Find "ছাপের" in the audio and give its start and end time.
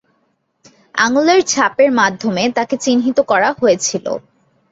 1.47-1.89